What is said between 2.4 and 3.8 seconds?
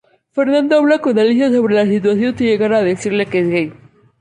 llegar a decirle que es gay.